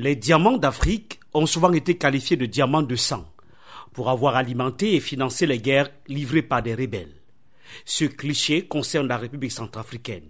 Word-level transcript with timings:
Les 0.00 0.14
diamants 0.14 0.58
d'Afrique 0.58 1.18
ont 1.34 1.46
souvent 1.46 1.72
été 1.72 1.96
qualifiés 1.96 2.36
de 2.36 2.46
diamants 2.46 2.82
de 2.82 2.94
sang 2.94 3.24
pour 3.92 4.10
avoir 4.10 4.36
alimenté 4.36 4.94
et 4.94 5.00
financé 5.00 5.44
les 5.44 5.58
guerres 5.58 5.90
livrées 6.06 6.42
par 6.42 6.62
des 6.62 6.76
rebelles. 6.76 7.16
Ce 7.84 8.04
cliché 8.04 8.68
concerne 8.68 9.08
la 9.08 9.16
République 9.16 9.50
centrafricaine. 9.50 10.28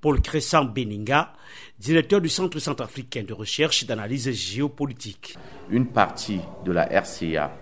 Paul 0.00 0.20
Crescent 0.20 0.66
Beninga, 0.66 1.32
directeur 1.80 2.20
du 2.20 2.28
Centre 2.28 2.60
centrafricain 2.60 3.24
de 3.24 3.32
recherche 3.32 3.82
et 3.82 3.86
d'analyse 3.86 4.30
géopolitique. 4.30 5.36
Une 5.68 5.86
partie 5.86 6.38
de 6.64 6.70
la 6.70 6.84
RCA 6.84 7.58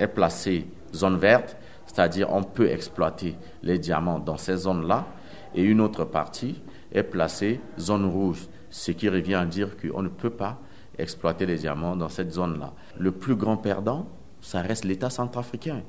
est 0.00 0.08
placée 0.08 0.64
zone 0.94 1.18
verte, 1.18 1.58
c'est-à-dire 1.84 2.32
on 2.32 2.42
peut 2.42 2.70
exploiter 2.70 3.34
les 3.62 3.78
diamants 3.78 4.18
dans 4.18 4.38
ces 4.38 4.56
zones-là, 4.56 5.06
et 5.54 5.62
une 5.62 5.82
autre 5.82 6.06
partie 6.06 6.62
est 6.90 7.02
placée 7.02 7.60
zone 7.78 8.06
rouge, 8.06 8.48
ce 8.74 8.90
qui 8.90 9.08
revient 9.08 9.34
à 9.34 9.46
dire 9.46 9.76
qu'on 9.76 10.02
ne 10.02 10.08
peut 10.08 10.30
pas 10.30 10.60
exploiter 10.98 11.46
les 11.46 11.58
diamants 11.58 11.94
dans 11.94 12.08
cette 12.08 12.32
zone-là. 12.32 12.74
Le 12.98 13.12
plus 13.12 13.36
grand 13.36 13.56
perdant, 13.56 14.08
ça 14.40 14.62
reste 14.62 14.84
l'État 14.84 15.10
centrafricain. 15.10 15.82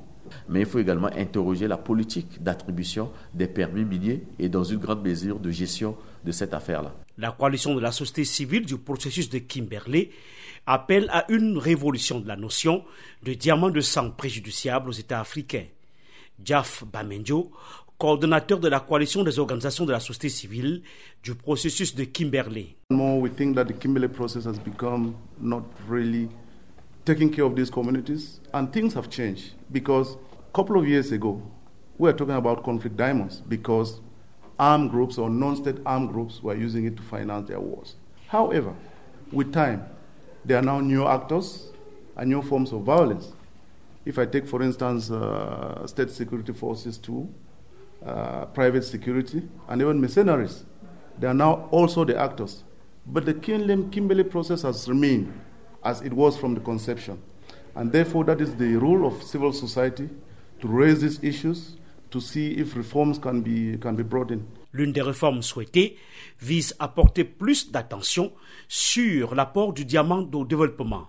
Mais 0.48 0.60
il 0.60 0.66
faut 0.66 0.78
également 0.78 1.10
interroger 1.16 1.66
la 1.66 1.78
politique 1.78 2.40
d'attribution 2.40 3.10
des 3.34 3.48
permis 3.48 3.84
miniers 3.84 4.22
et 4.38 4.48
dans 4.48 4.62
une 4.62 4.78
grande 4.78 5.02
mesure 5.02 5.40
de 5.40 5.50
gestion 5.50 5.96
de 6.24 6.30
cette 6.30 6.54
affaire-là. 6.54 6.94
La 7.18 7.32
coalition 7.32 7.74
de 7.74 7.80
la 7.80 7.90
société 7.90 8.24
civile 8.24 8.64
du 8.64 8.78
processus 8.78 9.30
de 9.30 9.38
Kimberley 9.38 10.10
appelle 10.64 11.08
à 11.10 11.24
une 11.28 11.58
révolution 11.58 12.20
de 12.20 12.28
la 12.28 12.36
notion 12.36 12.84
de 13.24 13.34
diamant 13.34 13.70
de 13.70 13.80
sang 13.80 14.12
préjudiciable 14.12 14.90
aux 14.90 14.92
États 14.92 15.20
africains. 15.20 15.66
Jaf 16.44 16.84
Bamenjo, 16.84 17.50
coordonnateur 17.98 18.58
de 18.60 18.68
la 18.68 18.80
coalition 18.80 19.22
des 19.22 19.38
organisations 19.38 19.86
de 19.86 19.92
la 19.92 20.00
société 20.00 20.28
civile 20.28 20.82
du 21.22 21.34
processus 21.34 21.94
de 21.94 22.04
Kimberley. 22.04 22.76
More 22.90 23.20
we 23.20 23.30
think 23.30 23.56
that 23.56 23.64
the 23.66 23.72
Kimberley 23.72 24.08
process 24.08 24.44
has 24.44 24.58
become 24.58 25.14
not 25.40 25.64
really 25.88 26.28
taking 27.04 27.30
care 27.30 27.44
of 27.44 27.54
these 27.54 27.70
communities, 27.70 28.40
and 28.52 28.72
things 28.72 28.94
have 28.94 29.08
changed 29.08 29.54
because 29.72 30.16
a 30.16 30.52
couple 30.52 30.76
of 30.78 30.86
years 30.86 31.12
ago, 31.12 31.40
we 31.98 32.10
were 32.10 32.16
talking 32.16 32.34
about 32.34 32.62
conflict 32.64 32.96
diamonds 32.96 33.42
because 33.48 34.00
armed 34.58 34.90
groups 34.90 35.16
or 35.16 35.30
non-state 35.30 35.76
armed 35.86 36.10
groups 36.12 36.42
were 36.42 36.54
using 36.54 36.84
it 36.84 36.96
to 36.96 37.02
finance 37.02 37.48
their 37.48 37.60
wars. 37.60 37.94
However, 38.28 38.74
with 39.32 39.52
time, 39.52 39.84
there 40.44 40.58
are 40.58 40.62
now 40.62 40.80
new 40.80 41.06
actors 41.06 41.70
and 42.16 42.28
new 42.28 42.42
forms 42.42 42.72
of 42.72 42.82
violence. 42.82 43.32
If 44.04 44.18
I 44.18 44.26
take, 44.26 44.46
for 44.46 44.62
instance, 44.62 45.10
uh, 45.10 45.86
state 45.86 46.10
security 46.10 46.52
forces 46.52 46.98
too, 46.98 47.28
uh, 48.04 48.46
private 48.46 48.82
security, 48.84 49.42
and 49.68 49.80
even 49.80 50.00
mercenaries, 50.00 50.64
they 51.18 51.26
are 51.26 51.34
now 51.34 51.68
also 51.70 52.04
the 52.04 52.16
actors. 52.18 52.64
But 53.06 53.24
the 53.24 53.34
Kimberley 53.34 54.24
process 54.24 54.62
has 54.62 54.88
remained 54.88 55.32
as 55.84 56.02
it 56.02 56.12
was 56.12 56.36
from 56.36 56.54
the 56.54 56.60
conception. 56.60 57.22
And 57.74 57.92
therefore, 57.92 58.24
that 58.24 58.40
is 58.40 58.56
the 58.56 58.76
role 58.76 59.06
of 59.06 59.22
civil 59.22 59.52
society 59.52 60.08
to 60.60 60.68
raise 60.68 61.00
these 61.00 61.22
issues, 61.22 61.76
to 62.10 62.20
see 62.20 62.52
if 62.52 62.74
reforms 62.76 63.18
can 63.18 63.42
be, 63.42 63.76
can 63.78 63.94
be 63.96 64.02
brought 64.02 64.30
in. 64.30 64.46
L'une 64.72 64.92
des 64.92 65.02
réformes 65.02 65.42
souhaitées 65.42 65.96
vise 66.40 66.74
à 66.78 66.88
porter 66.88 67.24
plus 67.24 67.70
d'attention 67.70 68.32
sur 68.68 69.34
l'apport 69.34 69.72
du 69.72 69.84
diamant 69.84 70.28
au 70.32 70.44
développement. 70.44 71.08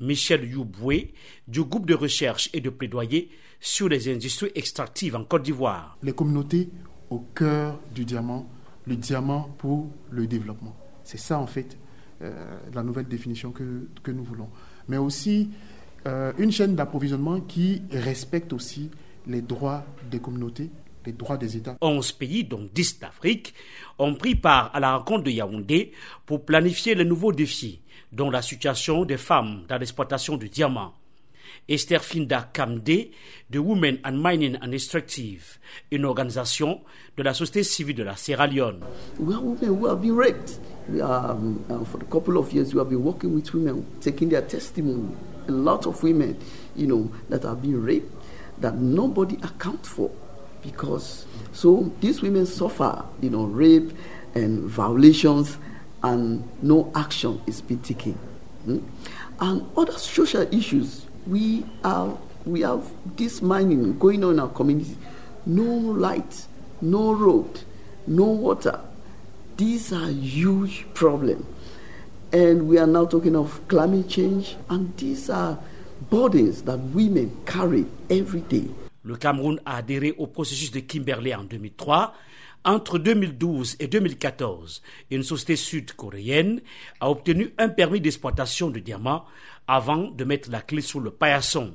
Michel 0.00 0.44
Youboué, 0.44 1.12
du 1.46 1.62
groupe 1.62 1.86
de 1.86 1.94
recherche 1.94 2.50
et 2.52 2.60
de 2.60 2.70
plaidoyer 2.70 3.30
sur 3.60 3.88
les 3.88 4.12
industries 4.12 4.50
extractives 4.54 5.14
en 5.14 5.24
Côte 5.24 5.42
d'Ivoire. 5.42 5.98
Les 6.02 6.12
communautés 6.12 6.70
au 7.10 7.18
cœur 7.18 7.78
du 7.94 8.04
diamant, 8.04 8.48
le 8.86 8.96
diamant 8.96 9.54
pour 9.58 9.90
le 10.10 10.26
développement. 10.26 10.76
C'est 11.04 11.18
ça 11.18 11.38
en 11.38 11.46
fait 11.46 11.76
euh, 12.22 12.32
la 12.74 12.82
nouvelle 12.82 13.06
définition 13.06 13.50
que, 13.52 14.10
nous 14.10 14.24
voulons. 14.24 14.48
Mais 14.88 14.96
aussi 14.96 15.50
euh, 16.06 16.32
une 16.38 16.52
chaîne 16.52 16.74
d'approvisionnement 16.74 17.40
qui 17.40 17.82
respecte 17.90 18.52
aussi 18.52 18.90
les 19.26 19.42
droits 19.42 19.84
des 20.10 20.18
communautés, 20.18 20.70
les 21.06 21.12
droits 21.12 21.36
des 21.36 21.56
États. 21.56 21.76
11 21.80 22.12
pays, 22.12 22.44
dont 22.44 22.68
10 22.72 23.00
d'Afrique, 23.00 23.54
ont 23.98 24.14
pris 24.14 24.34
part 24.34 24.70
à 24.74 24.80
la 24.80 24.96
rencontre 24.96 25.24
de 25.24 25.30
Yaoundé 25.30 25.92
pour 26.26 26.44
planifier 26.44 26.94
les 26.94 27.04
nouveaux 27.04 27.32
défis, 27.32 27.80
dont 28.12 28.30
la 28.30 28.42
situation 28.42 29.04
des 29.04 29.16
femmes 29.16 29.62
dans 29.68 29.78
l'exploitation 29.78 30.36
du 30.36 30.48
diamant. 30.48 30.94
Esther 31.68 32.02
Finda 32.02 32.48
Kamde 32.52 33.10
de 33.48 33.58
Women 33.58 33.98
and 34.04 34.12
Mining 34.16 34.56
and 34.62 34.72
Extractive, 34.72 35.58
une 35.90 36.04
organisation 36.04 36.80
de 37.16 37.22
la 37.22 37.34
société 37.34 37.62
civile 37.62 37.96
de 37.96 38.02
la 38.02 38.16
Sierra 38.16 38.46
Leone. 38.46 38.80
We 39.18 39.34
are 39.34 39.40
women 39.40 39.68
who 39.68 39.86
have 39.86 40.00
been 40.00 40.16
raped. 40.16 40.58
We 40.88 41.00
are, 41.00 41.30
um, 41.32 41.64
uh, 41.70 41.84
for 41.84 42.00
a 42.00 42.06
couple 42.06 42.38
of 42.38 42.52
years, 42.52 42.74
we 42.74 42.78
have 42.80 42.88
been 42.88 43.02
working 43.04 43.34
with 43.34 43.52
women, 43.54 43.84
taking 44.00 44.28
their 44.30 44.42
testimony. 44.42 45.14
A 45.48 45.52
lot 45.52 45.86
of 45.86 46.02
women, 46.02 46.36
you 46.74 46.86
know, 46.86 47.10
that 47.28 47.42
have 47.44 47.62
been 47.62 47.82
raped, 47.82 48.10
that 48.60 48.76
nobody 48.76 49.36
account 49.36 49.86
for, 49.86 50.10
because 50.62 51.26
so 51.52 51.92
these 52.00 52.22
women 52.22 52.46
suffer, 52.46 53.04
you 53.20 53.30
know, 53.30 53.44
rape 53.44 53.92
and 54.34 54.64
violations, 54.64 55.58
and 56.02 56.48
no 56.62 56.90
action 56.94 57.40
is 57.46 57.60
being 57.60 57.80
taken. 57.80 58.12
Hmm? 58.64 58.78
And 59.40 59.66
other 59.76 59.92
social 59.92 60.42
issues 60.54 61.06
we 61.26 61.64
are 61.84 62.16
we 62.44 62.62
have 62.62 62.90
this 63.16 63.42
mining 63.42 63.98
going 63.98 64.24
on 64.24 64.34
in 64.34 64.40
our 64.40 64.48
community. 64.48 64.96
No 65.46 65.62
light, 65.62 66.46
no 66.80 67.12
road, 67.12 67.62
no 68.06 68.24
water. 68.24 68.80
These 69.56 69.92
are 69.92 70.10
huge 70.10 70.86
problems. 70.94 71.44
And 72.32 72.68
we 72.68 72.78
are 72.78 72.86
now 72.86 73.06
talking 73.06 73.34
of 73.36 73.66
climate 73.68 74.08
change, 74.08 74.56
and 74.68 74.96
these 74.96 75.28
are 75.28 75.58
burdens 76.08 76.62
that 76.62 76.78
women 76.78 77.36
carry 77.44 77.86
every 78.08 78.40
day. 78.40 78.68
Le 79.02 79.16
Cameroun 79.16 79.60
a 79.64 79.76
adhéré 79.76 80.14
au 80.18 80.26
processus 80.26 80.70
de 80.70 80.80
Kimberley 80.80 81.34
en 81.34 81.44
2003. 81.44 82.12
Entre 82.64 82.98
2012 82.98 83.76
et 83.80 83.86
2014, 83.86 84.82
une 85.10 85.22
société 85.22 85.56
sud-coréenne 85.56 86.60
a 87.00 87.10
obtenu 87.10 87.54
un 87.56 87.70
permis 87.70 88.02
d'exploitation 88.02 88.68
de 88.68 88.80
diamants 88.80 89.24
avant 89.66 90.10
de 90.10 90.24
mettre 90.24 90.50
la 90.50 90.60
clé 90.60 90.82
sous 90.82 91.00
le 91.00 91.10
paillasson. 91.10 91.74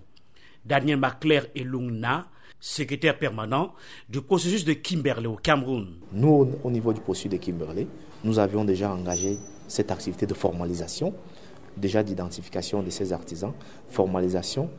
Daniel 0.64 0.97
Maclair 0.97 1.47
et 1.56 1.64
Lungna, 1.64 2.28
secrétaire 2.59 3.18
permanent 3.18 3.74
du 4.09 4.22
processus 4.22 4.64
de 4.64 4.74
Kimberley 4.74 5.28
au 5.28 5.35
Cameroun. 5.35 5.96
Nous, 6.12 6.52
au 6.64 6.72
niveau 6.72 6.94
du 6.94 7.02
processus 7.02 7.31
de 7.31 7.38
Kimberley, 7.38 7.88
nous 8.24 8.40
avions 8.40 8.64
déjà 8.64 8.91
engagé 8.91 9.38
cette 9.68 9.91
activité 9.91 10.25
de 10.25 10.34
formalisation, 10.34 11.14
déjà 11.78 12.03
d'identification 12.03 12.81
de 12.81 12.90
ces 12.90 13.12
artisans, 13.12 13.53
formalisation 13.90 14.69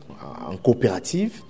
en 0.45 0.57
coopérative 0.57 1.41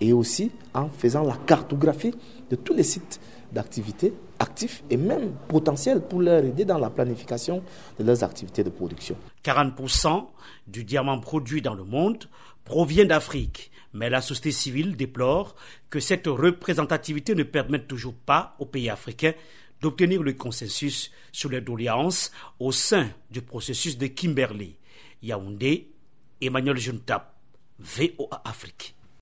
et 0.00 0.12
aussi 0.12 0.50
en 0.74 0.88
faisant 0.88 1.22
la 1.22 1.36
cartographie 1.46 2.14
de 2.50 2.56
tous 2.56 2.74
les 2.74 2.82
sites 2.82 3.20
d'activité 3.52 4.12
actifs 4.38 4.82
et 4.90 4.96
même 4.96 5.32
potentiels 5.48 6.02
pour 6.02 6.20
leur 6.20 6.44
aider 6.44 6.64
dans 6.64 6.78
la 6.78 6.90
planification 6.90 7.62
de 7.98 8.04
leurs 8.04 8.22
activités 8.22 8.64
de 8.64 8.70
production. 8.70 9.16
40% 9.44 10.26
du 10.66 10.84
diamant 10.84 11.18
produit 11.18 11.62
dans 11.62 11.74
le 11.74 11.84
monde 11.84 12.28
provient 12.64 13.04
d'Afrique, 13.04 13.70
mais 13.92 14.10
la 14.10 14.20
société 14.20 14.50
civile 14.50 14.96
déplore 14.96 15.54
que 15.88 16.00
cette 16.00 16.26
représentativité 16.26 17.34
ne 17.34 17.44
permette 17.44 17.88
toujours 17.88 18.14
pas 18.14 18.56
aux 18.58 18.66
pays 18.66 18.90
africains 18.90 19.32
d'obtenir 19.80 20.22
le 20.22 20.32
consensus 20.32 21.10
sur 21.32 21.50
les 21.50 21.60
doléances 21.60 22.32
au 22.58 22.72
sein 22.72 23.08
du 23.30 23.42
processus 23.42 23.96
de 23.98 24.06
Kimberley. 24.06 24.76
Yaoundé, 25.22 25.92
Emmanuel 26.40 26.76
Juntap, 26.76 27.34
VOA 27.78 28.42
Afrique. 28.44 28.95